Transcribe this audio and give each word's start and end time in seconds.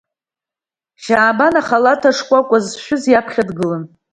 Шьаабан 1.01 1.53
ахалаҭа 1.61 2.09
шкәакәа 2.17 2.57
зшәыз 2.65 3.03
иаԥхьа 3.07 3.43
дгылан. 3.49 3.83